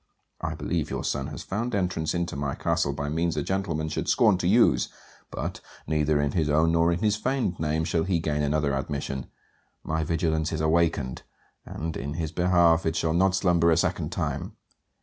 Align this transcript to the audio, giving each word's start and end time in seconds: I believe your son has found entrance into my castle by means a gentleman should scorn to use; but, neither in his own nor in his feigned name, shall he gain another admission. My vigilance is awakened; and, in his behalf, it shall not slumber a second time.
I 0.41 0.55
believe 0.55 0.89
your 0.89 1.03
son 1.03 1.27
has 1.27 1.43
found 1.43 1.75
entrance 1.75 2.15
into 2.15 2.35
my 2.35 2.55
castle 2.55 2.91
by 2.91 3.07
means 3.07 3.37
a 3.37 3.43
gentleman 3.43 3.87
should 3.87 4.09
scorn 4.09 4.39
to 4.39 4.47
use; 4.47 4.89
but, 5.29 5.61
neither 5.85 6.19
in 6.19 6.31
his 6.31 6.49
own 6.49 6.71
nor 6.71 6.91
in 6.91 7.01
his 7.03 7.15
feigned 7.17 7.59
name, 7.59 7.83
shall 7.83 8.03
he 8.05 8.17
gain 8.17 8.41
another 8.41 8.73
admission. 8.73 9.27
My 9.83 10.03
vigilance 10.03 10.51
is 10.51 10.59
awakened; 10.61 11.21
and, 11.67 11.95
in 11.95 12.15
his 12.15 12.31
behalf, 12.31 12.83
it 12.83 12.95
shall 12.95 13.13
not 13.13 13.35
slumber 13.35 13.69
a 13.69 13.77
second 13.77 14.11
time. 14.11 14.53